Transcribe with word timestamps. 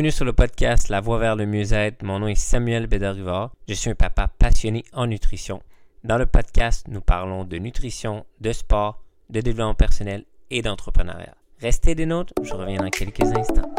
Bienvenue 0.00 0.16
sur 0.16 0.24
le 0.24 0.32
podcast 0.32 0.88
La 0.88 1.02
Voie 1.02 1.18
vers 1.18 1.36
le 1.36 1.44
mieux-être. 1.44 2.02
Mon 2.02 2.20
nom 2.20 2.26
est 2.26 2.34
Samuel 2.34 2.86
Bédarivard. 2.86 3.50
Je 3.68 3.74
suis 3.74 3.90
un 3.90 3.94
papa 3.94 4.32
passionné 4.38 4.82
en 4.94 5.06
nutrition. 5.06 5.60
Dans 6.04 6.16
le 6.16 6.24
podcast, 6.24 6.86
nous 6.88 7.02
parlons 7.02 7.44
de 7.44 7.58
nutrition, 7.58 8.24
de 8.40 8.50
sport, 8.52 9.04
de 9.28 9.42
développement 9.42 9.74
personnel 9.74 10.24
et 10.48 10.62
d'entrepreneuriat. 10.62 11.34
Restez 11.60 11.94
des 11.94 12.06
nôtres, 12.06 12.32
je 12.42 12.54
reviens 12.54 12.78
dans 12.78 12.88
quelques 12.88 13.20
instants. 13.20 13.74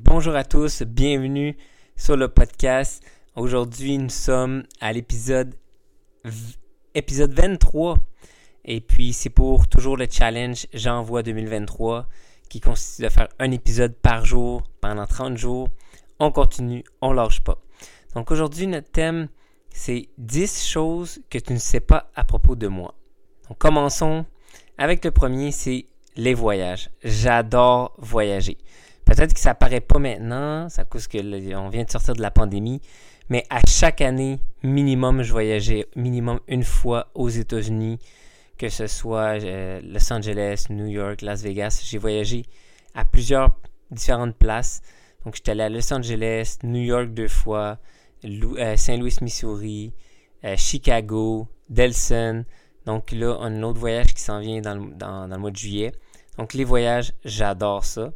bonjour 0.00 0.34
à 0.34 0.44
tous, 0.44 0.82
bienvenue 0.82 1.56
sur 1.96 2.18
le 2.18 2.28
podcast. 2.28 3.02
Aujourd'hui, 3.36 3.96
nous 3.96 4.10
sommes 4.10 4.64
à 4.82 4.92
l'épisode 4.92 5.54
épisode 6.94 7.32
23. 7.32 7.98
Et 8.64 8.80
puis, 8.80 9.12
c'est 9.12 9.30
pour 9.30 9.68
toujours 9.68 9.96
le 9.96 10.06
challenge 10.10 10.66
J'envoie 10.74 11.22
2023 11.22 12.06
qui 12.48 12.60
consiste 12.60 13.02
à 13.02 13.10
faire 13.10 13.28
un 13.38 13.50
épisode 13.50 13.94
par 13.94 14.24
jour 14.24 14.62
pendant 14.80 15.06
30 15.06 15.36
jours. 15.36 15.68
On 16.18 16.30
continue, 16.30 16.84
on 17.00 17.12
lâche 17.12 17.40
pas. 17.40 17.58
Donc 18.14 18.30
aujourd'hui, 18.30 18.66
notre 18.66 18.90
thème, 18.90 19.28
c'est 19.70 20.08
10 20.18 20.66
choses 20.66 21.20
que 21.30 21.38
tu 21.38 21.52
ne 21.52 21.58
sais 21.58 21.80
pas 21.80 22.10
à 22.14 22.24
propos 22.24 22.56
de 22.56 22.66
moi. 22.66 22.94
Donc 23.48 23.58
commençons 23.58 24.24
avec 24.76 25.04
le 25.04 25.10
premier, 25.10 25.52
c'est 25.52 25.86
les 26.16 26.34
voyages. 26.34 26.90
J'adore 27.04 27.94
voyager. 27.98 28.58
Peut-être 29.08 29.32
que 29.32 29.40
ça 29.40 29.54
paraît 29.54 29.80
pas 29.80 29.98
maintenant, 29.98 30.68
ça 30.68 30.84
cause 30.84 31.06
que 31.06 31.16
on 31.56 31.70
vient 31.70 31.84
de 31.84 31.90
sortir 31.90 32.14
de 32.14 32.20
la 32.20 32.30
pandémie, 32.30 32.82
mais 33.30 33.42
à 33.48 33.60
chaque 33.66 34.02
année, 34.02 34.38
minimum, 34.62 35.22
je 35.22 35.32
voyageais 35.32 35.86
minimum 35.96 36.40
une 36.46 36.62
fois 36.62 37.08
aux 37.14 37.30
États-Unis, 37.30 37.98
que 38.58 38.68
ce 38.68 38.86
soit 38.86 39.42
euh, 39.42 39.80
Los 39.82 40.12
Angeles, 40.12 40.66
New 40.68 40.88
York, 40.88 41.22
Las 41.22 41.42
Vegas. 41.42 41.80
J'ai 41.86 41.96
voyagé 41.96 42.44
à 42.94 43.06
plusieurs 43.06 43.56
différentes 43.90 44.36
places. 44.36 44.82
Donc, 45.24 45.36
j'étais 45.36 45.52
allé 45.52 45.62
à 45.62 45.68
Los 45.70 45.90
Angeles, 45.90 46.58
New 46.62 46.82
York 46.82 47.08
deux 47.08 47.28
fois, 47.28 47.78
euh, 48.26 48.76
Saint-Louis, 48.76 49.16
Missouri, 49.22 49.94
euh, 50.44 50.54
Chicago, 50.58 51.48
Delson. 51.70 52.44
Donc 52.84 53.12
là, 53.12 53.38
on 53.40 53.44
a 53.44 53.46
un 53.46 53.62
autre 53.62 53.80
voyage 53.80 54.12
qui 54.12 54.20
s'en 54.20 54.40
vient 54.40 54.60
dans 54.60 54.74
le, 54.74 54.90
dans, 54.92 55.28
dans 55.28 55.34
le 55.34 55.40
mois 55.40 55.50
de 55.50 55.56
juillet. 55.56 55.92
Donc, 56.36 56.52
les 56.52 56.64
voyages, 56.64 57.14
j'adore 57.24 57.86
ça. 57.86 58.12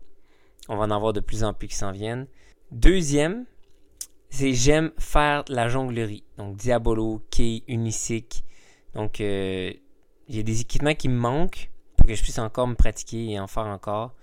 On 0.68 0.76
va 0.76 0.84
en 0.84 0.90
avoir 0.90 1.12
de 1.12 1.20
plus 1.20 1.44
en 1.44 1.52
plus 1.52 1.68
qui 1.68 1.74
s'en 1.74 1.92
viennent. 1.92 2.26
Deuxième, 2.70 3.44
c'est 4.30 4.54
j'aime 4.54 4.92
faire 4.98 5.44
la 5.48 5.68
jonglerie. 5.68 6.24
Donc 6.38 6.56
Diabolo, 6.56 7.22
Key, 7.30 7.62
Unisic. 7.68 8.44
Donc 8.94 9.20
euh, 9.20 9.72
y 10.28 10.38
a 10.38 10.42
des 10.42 10.60
équipements 10.60 10.94
qui 10.94 11.08
me 11.08 11.18
manquent 11.18 11.70
pour 11.96 12.06
que 12.06 12.14
je 12.14 12.22
puisse 12.22 12.38
encore 12.38 12.66
me 12.66 12.74
pratiquer 12.74 13.30
et 13.30 13.40
en 13.40 13.46
faire 13.46 13.66
encore. 13.66 14.14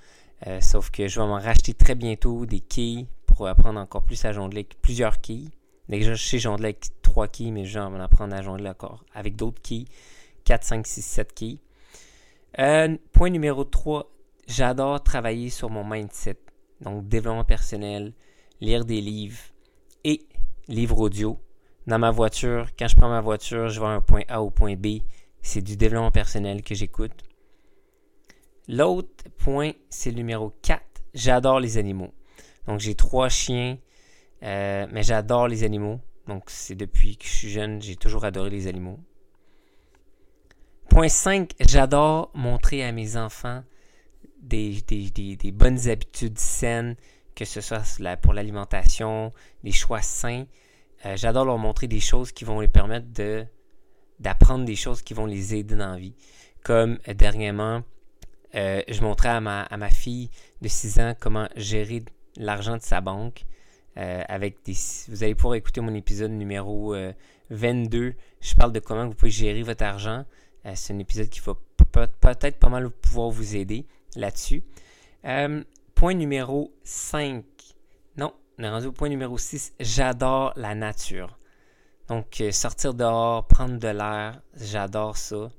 Euh, 0.47 0.61
sauf 0.61 0.89
que 0.89 1.07
je 1.07 1.19
vais 1.19 1.27
m'en 1.27 1.39
racheter 1.39 1.73
très 1.73 1.95
bientôt 1.95 2.45
des 2.45 2.59
quilles 2.59 3.07
pour 3.25 3.47
apprendre 3.47 3.79
encore 3.79 4.03
plus 4.03 4.23
à 4.25 4.31
jongler 4.31 4.59
avec 4.59 4.81
plusieurs 4.81 5.21
quilles. 5.21 5.49
Déjà, 5.89 6.13
je 6.13 6.23
sais 6.23 6.39
jongler 6.39 6.65
avec 6.65 6.85
trois 7.01 7.27
quilles, 7.27 7.51
mais 7.51 7.65
je 7.65 7.79
vais 7.79 7.85
en 7.85 7.99
apprendre 7.99 8.35
à 8.35 8.41
jongler 8.41 8.69
encore 8.69 9.03
avec 9.13 9.35
d'autres 9.35 9.61
quilles. 9.61 9.87
4, 10.45 10.63
5, 10.63 10.87
6, 10.87 11.01
7 11.01 11.33
quilles. 11.33 11.59
Euh, 12.59 12.97
point 13.11 13.29
numéro 13.29 13.63
3, 13.63 14.09
j'adore 14.49 15.01
travailler 15.03 15.49
sur 15.49 15.69
mon 15.69 15.83
mindset. 15.83 16.39
Donc, 16.81 17.07
développement 17.07 17.45
personnel, 17.45 18.13
lire 18.59 18.83
des 18.83 19.01
livres, 19.01 19.39
et 20.03 20.27
livre 20.67 20.99
audio. 20.99 21.39
Dans 21.87 21.99
ma 21.99 22.11
voiture, 22.11 22.67
quand 22.77 22.87
je 22.87 22.95
prends 22.95 23.09
ma 23.09 23.21
voiture, 23.21 23.69
je 23.69 23.79
vais 23.79 23.87
un 23.87 24.01
point 24.01 24.23
A 24.27 24.41
au 24.41 24.49
point 24.49 24.75
B. 24.75 24.99
C'est 25.41 25.61
du 25.61 25.77
développement 25.77 26.11
personnel 26.11 26.61
que 26.61 26.75
j'écoute. 26.75 27.23
L'autre 28.67 29.23
point, 29.37 29.71
c'est 29.89 30.11
le 30.11 30.17
numéro 30.17 30.53
4. 30.61 30.81
J'adore 31.13 31.59
les 31.59 31.77
animaux. 31.77 32.13
Donc 32.67 32.79
j'ai 32.79 32.93
trois 32.93 33.29
chiens, 33.29 33.77
euh, 34.43 34.85
mais 34.91 35.01
j'adore 35.01 35.47
les 35.47 35.63
animaux. 35.63 35.99
Donc 36.27 36.43
c'est 36.47 36.75
depuis 36.75 37.17
que 37.17 37.25
je 37.25 37.31
suis 37.31 37.49
jeune, 37.49 37.81
j'ai 37.81 37.95
toujours 37.95 38.25
adoré 38.25 38.51
les 38.51 38.67
animaux. 38.67 38.99
Point 40.87 41.09
5, 41.09 41.53
j'adore 41.59 42.29
montrer 42.35 42.83
à 42.83 42.91
mes 42.91 43.17
enfants 43.17 43.63
des, 44.41 45.51
bonnes 45.53 45.87
habitudes 45.87 46.37
saines, 46.39 46.95
que 47.35 47.45
ce 47.45 47.61
soit 47.61 47.83
pour 48.21 48.33
l'alimentation, 48.33 49.33
des 49.63 49.71
choix 49.71 50.01
sains. 50.01 50.45
Euh, 51.05 51.15
j'adore 51.15 51.45
leur 51.45 51.57
montrer 51.57 51.87
des 51.87 51.99
choses 51.99 52.31
qui 52.31 52.43
vont 52.43 52.59
les 52.59 52.67
permettre 52.67 53.07
d'apprendre 54.19 54.65
des 54.65 54.75
choses 54.75 55.01
qui 55.01 55.13
vont 55.13 55.25
les 55.25 55.55
aider 55.55 55.75
dans 55.75 55.91
la 55.91 55.97
vie. 55.97 56.15
Comme 56.63 56.99
euh, 57.07 57.13
dernièrement, 57.13 57.83
euh, 58.55 58.81
je 58.87 59.01
montrais 59.01 59.29
à 59.29 59.41
ma, 59.41 59.61
à 59.63 59.77
ma 59.77 59.89
fille 59.89 60.29
de 60.61 60.67
6 60.67 60.99
ans 60.99 61.13
comment 61.17 61.47
gérer 61.55 62.03
l'argent 62.35 62.77
de 62.77 62.81
sa 62.81 63.01
banque. 63.01 63.45
avec 63.95 64.63
des, 64.63 64.75
vous 65.09 65.23
allez 65.23 65.35
pouvoir 65.35 65.55
écouter 65.55 65.81
mon 65.81 65.93
épisode 65.93 66.31
numéro 66.31 66.95
22. 67.49 68.13
Je 68.39 68.55
parle 68.55 68.71
de 68.71 68.79
comment 68.79 69.05
vous 69.05 69.13
pouvez 69.13 69.31
gérer 69.31 69.61
votre 69.61 69.83
argent. 69.83 70.23
C'est 70.73 70.93
un 70.93 70.99
épisode 70.99 71.27
qui 71.27 71.41
va 71.41 71.55
peut-être 71.75 72.57
pas 72.59 72.69
mal 72.69 72.89
pouvoir 72.89 73.29
vous 73.29 73.57
aider 73.57 73.85
là-dessus. 74.15 74.63
Point 75.99 76.13
numéro 76.13 76.73
5. 76.85 77.43
Non, 78.15 78.33
on 78.57 78.63
est 78.63 78.69
rendu 78.69 78.87
au 78.87 78.93
point 78.93 79.09
numéro 79.09 79.37
6. 79.37 79.73
J'adore 79.81 80.53
la 80.55 80.73
nature. 80.73 81.37
Donc, 82.07 82.39
euh, 82.39 82.53
sortir 82.53 82.93
dehors, 82.93 83.45
prendre 83.47 83.77
de 83.77 83.87
l'air, 83.89 84.41
j'adore 84.55 85.17
ça. 85.17 85.51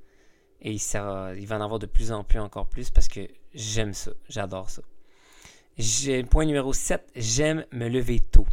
Et 0.62 0.72
il 0.72 1.46
va 1.46 1.58
en 1.58 1.60
avoir 1.60 1.78
de 1.78 1.84
plus 1.84 2.10
en 2.10 2.24
plus, 2.24 2.38
encore 2.38 2.70
plus, 2.70 2.88
parce 2.88 3.08
que 3.08 3.28
j'aime 3.52 3.92
ça. 3.92 4.12
J'adore 4.30 4.70
ça. 4.70 4.80
Point 6.30 6.46
numéro 6.46 6.72
7. 6.72 7.06
J'aime 7.16 7.66
me 7.70 7.88
lever 7.88 8.20
tôt. 8.20 8.46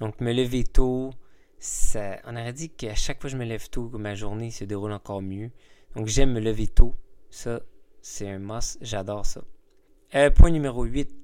Donc, 0.00 0.20
me 0.20 0.32
lever 0.32 0.64
tôt, 0.64 1.12
ça, 1.60 2.18
on 2.24 2.34
aurait 2.34 2.52
dit 2.52 2.70
qu'à 2.70 2.96
chaque 2.96 3.20
fois 3.20 3.30
que 3.30 3.36
je 3.36 3.40
me 3.40 3.44
lève 3.44 3.70
tôt, 3.70 3.88
ma 3.96 4.16
journée 4.16 4.50
se 4.50 4.64
déroule 4.64 4.90
encore 4.90 5.22
mieux. 5.22 5.52
Donc, 5.94 6.08
j'aime 6.08 6.32
me 6.32 6.40
lever 6.40 6.66
tôt. 6.66 6.96
Ça, 7.30 7.60
c'est 8.08 8.28
un 8.28 8.38
must. 8.38 8.78
J'adore 8.80 9.26
ça. 9.26 9.42
Euh, 10.14 10.30
point 10.30 10.50
numéro 10.50 10.84
8. 10.84 11.14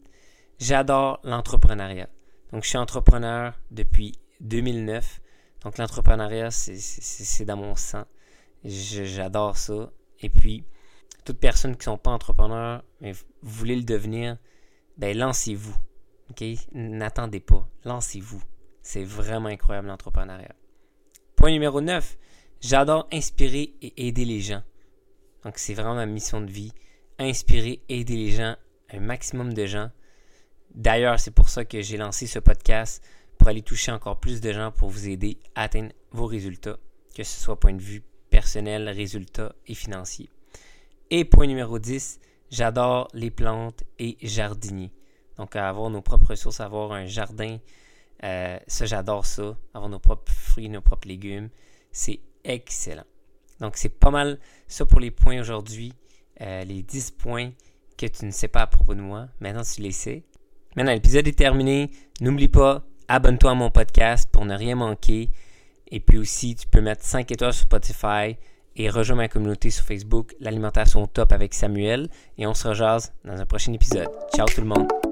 J'adore 0.59 1.19
l'entrepreneuriat. 1.25 2.11
Donc, 2.53 2.65
je 2.65 2.69
suis 2.69 2.79
entrepreneur 2.79 3.59
depuis 3.71 4.13
2009. 4.41 5.21
Donc, 5.63 5.79
l'entrepreneuriat, 5.79 6.51
c'est 6.51 7.45
dans 7.47 7.57
mon 7.57 7.75
sang. 7.75 8.05
J'adore 8.65 9.57
ça. 9.57 9.91
Et 10.21 10.29
puis, 10.29 10.65
toutes 11.25 11.41
personnes 11.41 11.73
qui 11.73 11.89
ne 11.89 11.95
sont 11.95 11.99
pas 11.99 12.11
entrepreneurs, 12.11 12.85
mais 13.01 13.13
vous 13.13 13.25
voulez 13.43 13.77
le 13.77 13.85
devenir, 13.85 14.37
ben 14.99 15.17
lancez-vous. 15.17 15.77
N'attendez 16.75 17.41
pas. 17.41 17.67
Lancez-vous. 17.85 18.43
C'est 18.83 19.05
vraiment 19.05 19.49
incroyable 19.49 19.89
l'entrepreneuriat. 19.89 20.55
Point 21.35 21.51
numéro 21.51 21.81
9. 21.81 22.19
J'adore 22.61 23.09
inspirer 23.11 23.75
et 23.81 24.07
aider 24.07 24.27
les 24.27 24.41
gens. 24.41 24.63
Donc, 25.45 25.59
c'est 25.59 25.75
vraiment 25.75 25.95
ma 25.95 26.07
mission 26.07 26.41
de 26.41 26.51
vie. 26.51 26.73
Inspirer, 27.19 27.83
aider 27.89 28.17
les 28.17 28.31
gens 28.33 28.57
un 28.91 29.01
maximum 29.01 29.53
de 29.53 29.67
gens. 29.67 29.91
D'ailleurs, 30.75 31.21
c'est 31.21 31.31
pour 31.31 31.49
ça 31.49 31.65
que 31.65 31.81
j'ai 31.81 31.97
lancé 31.97 32.27
ce 32.27 32.39
podcast 32.39 33.05
pour 33.39 33.49
aller 33.49 33.63
toucher 33.63 33.93
encore 33.93 34.21
plus 34.21 34.41
de 34.41 34.53
gens 34.53 34.73
pour 34.73 34.89
vous 34.89 35.09
aider 35.09 35.39
à 35.55 35.63
atteindre 35.63 35.93
vos 36.11 36.27
résultats, 36.27 36.79
que 37.15 37.23
ce 37.23 37.41
soit 37.41 37.59
point 37.59 37.75
de 37.75 37.83
vue 37.83 38.03
personnel, 38.31 38.89
résultats 38.89 39.55
et 39.67 39.75
financiers. 39.75 40.31
Et 41.11 41.25
point 41.25 41.47
numéro 41.47 41.79
10, 41.79 42.21
j'adore 42.51 43.09
les 43.13 43.31
plantes 43.31 43.85
et 43.99 44.17
jardinier. 44.23 44.93
Donc, 45.37 45.57
avoir 45.57 45.91
nos 45.91 46.03
propres 46.03 46.31
ressources, 46.31 46.61
avoir 46.61 46.93
un 46.93 47.07
jardin, 47.07 47.59
euh, 48.23 48.59
ça, 48.67 48.87
j'adore 48.87 49.27
ça. 49.27 49.57
Avoir 49.75 49.89
nos 49.89 49.99
propres 49.99 50.33
fruits, 50.33 50.69
nos 50.69 50.81
propres 50.81 51.09
légumes, 51.09 51.51
c'est 51.93 52.21
excellent. 52.45 53.05
Donc, 53.65 53.77
c'est 53.77 53.89
pas 53.89 54.11
mal 54.11 54.39
ça 54.69 54.85
pour 54.85 55.01
les 55.01 55.11
points 55.11 55.41
aujourd'hui. 55.41 55.93
Euh, 56.41 56.65
les 56.65 56.83
10 56.83 57.13
points 57.13 57.51
que 57.97 58.07
tu 58.07 58.27
ne 58.27 58.31
sais 58.31 58.49
pas 58.49 58.63
à 58.63 58.67
propos 58.67 58.95
de 58.95 59.01
moi. 59.01 59.29
Maintenant, 59.41 59.63
tu 59.63 59.81
les 59.81 59.93
sais. 59.93 60.25
Maintenant, 60.77 60.93
l'épisode 60.93 61.27
est 61.27 61.39
terminé. 61.39 61.91
N'oublie 62.21 62.49
pas, 62.49 62.85
abonne-toi 63.09 63.53
à 63.53 63.55
mon 63.55 63.71
podcast 63.71 64.29
pour 64.31 64.45
ne 64.45 64.55
rien 64.55 64.75
manquer. 64.75 65.31
Et 65.89 66.01
puis 66.01 66.19
aussi, 66.19 66.57
tu 66.57 66.67
peux 66.67 66.81
mettre 66.81 67.05
5 67.05 67.31
étoiles 67.31 67.53
sur 67.53 67.65
Spotify 67.65 68.37
et 68.77 68.91
rejoindre 68.91 69.23
ma 69.23 69.29
communauté 69.29 69.71
sur 69.71 69.85
Facebook, 69.85 70.35
l'alimentation 70.41 71.07
top 71.07 71.33
avec 71.33 71.55
Samuel. 71.55 72.09
Et 72.37 72.47
on 72.47 72.55
se 72.55 72.69
rejase 72.69 73.15
dans 73.25 73.41
un 73.41 73.47
prochain 73.47 73.73
épisode. 73.73 74.09
Ciao 74.35 74.47
tout 74.47 74.61
le 74.61 74.67
monde! 74.67 75.04